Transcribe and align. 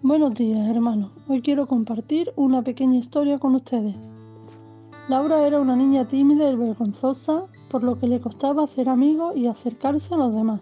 Buenos 0.00 0.34
días, 0.34 0.68
hermanos. 0.68 1.10
Hoy 1.26 1.42
quiero 1.42 1.66
compartir 1.66 2.32
una 2.36 2.62
pequeña 2.62 2.98
historia 2.98 3.36
con 3.36 3.56
ustedes. 3.56 3.96
Laura 5.08 5.44
era 5.44 5.60
una 5.60 5.74
niña 5.74 6.06
tímida 6.06 6.48
y 6.48 6.54
vergonzosa, 6.54 7.46
por 7.68 7.82
lo 7.82 7.98
que 7.98 8.06
le 8.06 8.20
costaba 8.20 8.62
hacer 8.62 8.88
amigos 8.88 9.36
y 9.36 9.48
acercarse 9.48 10.14
a 10.14 10.18
los 10.18 10.32
demás. 10.32 10.60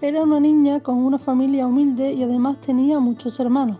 Era 0.00 0.24
una 0.24 0.40
niña 0.40 0.80
con 0.80 0.96
una 0.96 1.20
familia 1.20 1.68
humilde 1.68 2.14
y 2.14 2.24
además 2.24 2.60
tenía 2.60 2.98
muchos 2.98 3.38
hermanos. 3.38 3.78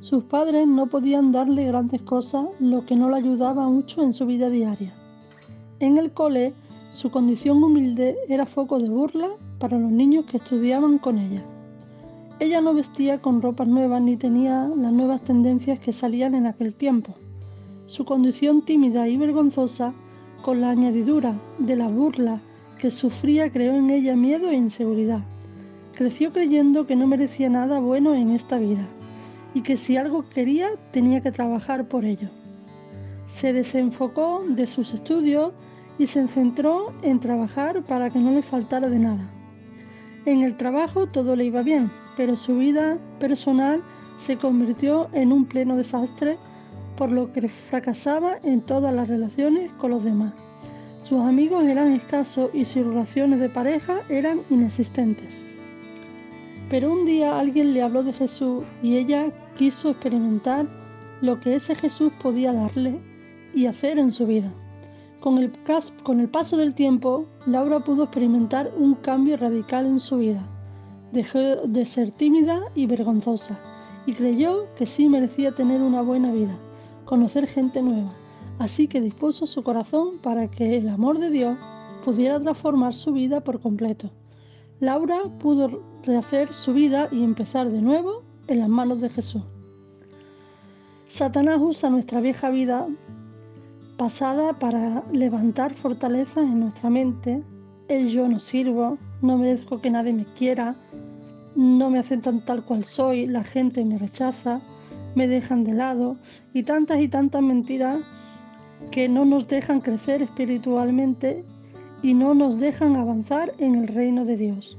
Sus 0.00 0.24
padres 0.24 0.66
no 0.66 0.88
podían 0.88 1.30
darle 1.30 1.68
grandes 1.68 2.02
cosas, 2.02 2.46
lo 2.58 2.84
que 2.84 2.96
no 2.96 3.08
le 3.08 3.18
ayudaba 3.18 3.68
mucho 3.68 4.02
en 4.02 4.12
su 4.12 4.26
vida 4.26 4.50
diaria. 4.50 4.92
En 5.78 5.98
el 5.98 6.10
cole, 6.10 6.52
su 6.90 7.12
condición 7.12 7.62
humilde 7.62 8.16
era 8.28 8.44
foco 8.44 8.80
de 8.80 8.88
burla 8.88 9.28
para 9.60 9.78
los 9.78 9.92
niños 9.92 10.24
que 10.24 10.38
estudiaban 10.38 10.98
con 10.98 11.18
ella. 11.18 11.44
Ella 12.40 12.60
no 12.60 12.72
vestía 12.72 13.20
con 13.20 13.42
ropas 13.42 13.66
nuevas 13.66 14.00
ni 14.00 14.16
tenía 14.16 14.70
las 14.76 14.92
nuevas 14.92 15.22
tendencias 15.22 15.80
que 15.80 15.92
salían 15.92 16.36
en 16.36 16.46
aquel 16.46 16.72
tiempo. 16.72 17.16
Su 17.86 18.04
condición 18.04 18.62
tímida 18.62 19.08
y 19.08 19.16
vergonzosa, 19.16 19.92
con 20.42 20.60
la 20.60 20.70
añadidura 20.70 21.34
de 21.58 21.74
la 21.74 21.88
burla 21.88 22.40
que 22.78 22.90
sufría, 22.90 23.50
creó 23.50 23.74
en 23.74 23.90
ella 23.90 24.14
miedo 24.14 24.50
e 24.50 24.54
inseguridad. 24.54 25.24
Creció 25.96 26.32
creyendo 26.32 26.86
que 26.86 26.94
no 26.94 27.08
merecía 27.08 27.48
nada 27.48 27.80
bueno 27.80 28.14
en 28.14 28.30
esta 28.30 28.56
vida 28.56 28.86
y 29.52 29.62
que 29.62 29.76
si 29.76 29.96
algo 29.96 30.28
quería 30.28 30.70
tenía 30.92 31.20
que 31.20 31.32
trabajar 31.32 31.88
por 31.88 32.04
ello. 32.04 32.28
Se 33.34 33.52
desenfocó 33.52 34.44
de 34.48 34.66
sus 34.66 34.94
estudios 34.94 35.52
y 35.98 36.06
se 36.06 36.28
centró 36.28 36.92
en 37.02 37.18
trabajar 37.18 37.82
para 37.82 38.10
que 38.10 38.20
no 38.20 38.30
le 38.30 38.42
faltara 38.42 38.88
de 38.88 39.00
nada. 39.00 39.28
En 40.24 40.42
el 40.42 40.56
trabajo 40.56 41.08
todo 41.08 41.34
le 41.34 41.44
iba 41.44 41.62
bien, 41.62 41.90
pero 42.18 42.34
su 42.34 42.58
vida 42.58 42.98
personal 43.20 43.80
se 44.18 44.36
convirtió 44.36 45.08
en 45.12 45.32
un 45.32 45.44
pleno 45.44 45.76
desastre, 45.76 46.36
por 46.96 47.12
lo 47.12 47.32
que 47.32 47.48
fracasaba 47.48 48.38
en 48.42 48.60
todas 48.60 48.92
las 48.92 49.06
relaciones 49.06 49.70
con 49.74 49.92
los 49.92 50.02
demás. 50.02 50.34
Sus 51.02 51.20
amigos 51.20 51.64
eran 51.64 51.92
escasos 51.92 52.50
y 52.52 52.64
sus 52.64 52.84
relaciones 52.84 53.38
de 53.38 53.48
pareja 53.48 54.00
eran 54.08 54.40
inexistentes. 54.50 55.46
Pero 56.68 56.92
un 56.92 57.06
día 57.06 57.38
alguien 57.38 57.72
le 57.72 57.82
habló 57.82 58.02
de 58.02 58.12
Jesús 58.12 58.64
y 58.82 58.96
ella 58.96 59.32
quiso 59.56 59.90
experimentar 59.90 60.66
lo 61.20 61.38
que 61.38 61.54
ese 61.54 61.76
Jesús 61.76 62.12
podía 62.20 62.52
darle 62.52 62.98
y 63.54 63.66
hacer 63.66 63.96
en 63.96 64.10
su 64.10 64.26
vida. 64.26 64.52
Con 65.20 65.38
el, 65.38 66.28
paso 66.28 66.56
del 66.56 66.74
tiempo, 66.74 67.28
Laura 67.46 67.78
pudo 67.78 68.04
experimentar 68.04 68.72
un 68.76 68.96
cambio 68.96 69.36
radical 69.36 69.86
en 69.86 70.00
su 70.00 70.16
vida 70.16 70.44
Dejó 71.12 71.38
de 71.38 71.84
ser 71.86 72.10
tímida 72.10 72.60
y 72.74 72.86
vergonzosa 72.86 73.58
y 74.06 74.12
creyó 74.12 74.66
que 74.74 74.86
sí 74.86 75.08
merecía 75.08 75.52
tener 75.52 75.82
una 75.82 76.02
buena 76.02 76.32
vida, 76.32 76.56
conocer 77.04 77.46
gente 77.46 77.82
nueva. 77.82 78.12
Así 78.58 78.88
que 78.88 79.00
dispuso 79.00 79.46
su 79.46 79.62
corazón 79.62 80.18
para 80.18 80.50
que 80.50 80.76
el 80.76 80.88
amor 80.88 81.18
de 81.18 81.30
Dios 81.30 81.58
pudiera 82.04 82.40
transformar 82.40 82.94
su 82.94 83.12
vida 83.12 83.40
por 83.40 83.60
completo. 83.60 84.10
Laura 84.80 85.18
pudo 85.38 85.82
rehacer 86.04 86.52
su 86.52 86.72
vida 86.72 87.08
y 87.10 87.22
empezar 87.22 87.70
de 87.70 87.82
nuevo 87.82 88.22
en 88.46 88.60
las 88.60 88.68
manos 88.68 89.00
de 89.00 89.10
Jesús. 89.10 89.42
Satanás 91.06 91.58
usa 91.60 91.90
nuestra 91.90 92.20
vieja 92.20 92.50
vida 92.50 92.86
pasada 93.96 94.58
para 94.58 95.04
levantar 95.12 95.74
fortalezas 95.74 96.44
en 96.44 96.60
nuestra 96.60 96.90
mente. 96.90 97.42
El 97.88 98.08
yo 98.08 98.28
no 98.28 98.38
sirvo, 98.38 98.98
no 99.20 99.38
merezco 99.38 99.80
que 99.80 99.90
nadie 99.90 100.12
me 100.12 100.24
quiera, 100.24 100.76
no 101.54 101.90
me 101.90 101.98
aceptan 101.98 102.44
tal 102.44 102.64
cual 102.64 102.84
soy, 102.84 103.26
la 103.26 103.44
gente 103.44 103.84
me 103.84 103.98
rechaza, 103.98 104.60
me 105.14 105.26
dejan 105.26 105.64
de 105.64 105.72
lado 105.72 106.16
y 106.54 106.62
tantas 106.62 107.00
y 107.00 107.08
tantas 107.08 107.42
mentiras 107.42 108.00
que 108.90 109.08
no 109.08 109.24
nos 109.24 109.48
dejan 109.48 109.80
crecer 109.80 110.22
espiritualmente 110.22 111.44
y 112.02 112.14
no 112.14 112.34
nos 112.34 112.58
dejan 112.58 112.96
avanzar 112.96 113.52
en 113.58 113.74
el 113.74 113.88
reino 113.88 114.24
de 114.24 114.36
Dios. 114.36 114.78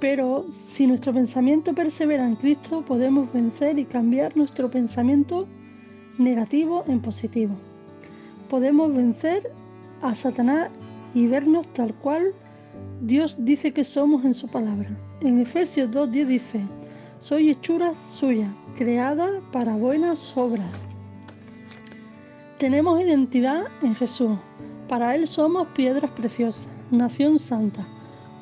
Pero 0.00 0.46
si 0.50 0.86
nuestro 0.86 1.12
pensamiento 1.12 1.74
persevera 1.74 2.26
en 2.26 2.36
Cristo, 2.36 2.84
podemos 2.84 3.32
vencer 3.32 3.78
y 3.78 3.84
cambiar 3.84 4.36
nuestro 4.36 4.70
pensamiento 4.70 5.46
negativo 6.18 6.84
en 6.86 7.00
positivo. 7.00 7.54
Podemos 8.48 8.94
vencer 8.94 9.50
a 10.02 10.14
Satanás 10.14 10.70
y 11.14 11.26
vernos 11.26 11.66
tal 11.72 11.94
cual 11.94 12.32
Dios 13.00 13.36
dice 13.38 13.72
que 13.72 13.84
somos 13.84 14.24
en 14.24 14.34
su 14.34 14.48
palabra. 14.48 14.90
En 15.20 15.40
Efesios 15.40 15.90
2.10 15.90 16.26
dice, 16.26 16.60
soy 17.20 17.50
hechura 17.50 17.92
suya, 18.08 18.52
creada 18.76 19.40
para 19.52 19.76
buenas 19.76 20.36
obras. 20.36 20.86
Tenemos 22.58 23.00
identidad 23.00 23.66
en 23.82 23.94
Jesús. 23.94 24.36
Para 24.88 25.14
Él 25.14 25.26
somos 25.26 25.68
piedras 25.68 26.10
preciosas, 26.12 26.68
nación 26.90 27.38
santa, 27.38 27.86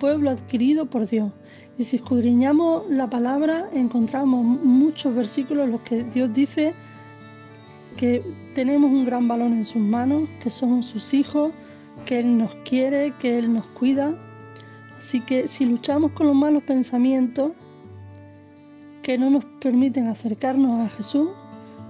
pueblo 0.00 0.30
adquirido 0.30 0.86
por 0.86 1.06
Dios. 1.06 1.32
Y 1.78 1.84
si 1.84 1.97
escudriñamos 1.97 2.84
la 2.88 3.10
palabra, 3.10 3.68
encontramos 3.72 4.44
muchos 4.44 5.14
versículos 5.14 5.66
en 5.66 5.72
los 5.72 5.80
que 5.82 6.04
Dios 6.04 6.32
dice 6.32 6.74
que 7.97 8.22
tenemos 8.54 8.91
un 8.91 9.04
gran 9.04 9.28
valor 9.28 9.48
en 9.48 9.64
sus 9.64 9.82
manos, 9.82 10.28
que 10.42 10.50
somos 10.50 10.86
sus 10.86 11.12
hijos, 11.14 11.53
que 12.04 12.20
Él 12.20 12.38
nos 12.38 12.54
quiere, 12.64 13.12
que 13.20 13.38
Él 13.38 13.53
nos 13.53 13.66
cuida 13.66 14.14
Así 15.06 15.21
que 15.21 15.47
si 15.47 15.65
luchamos 15.65 16.11
con 16.11 16.27
los 16.27 16.34
malos 16.34 16.65
pensamientos 16.65 17.53
que 19.05 19.17
no 19.17 19.31
nos 19.31 19.44
permiten 19.61 20.09
acercarnos 20.09 20.81
a 20.81 20.89
Jesús, 20.97 21.28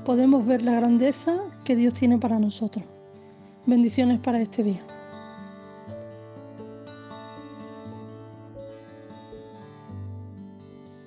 podemos 0.05 0.45
ver 0.45 0.61
la 0.61 0.73
grandeza 0.73 1.39
que 1.65 1.77
Dios 1.77 1.95
tiene 1.95 2.19
para 2.19 2.39
nosotros. 2.39 2.85
Bendiciones 3.65 4.21
para 4.21 4.43
este 4.43 4.63
día. 4.65 4.96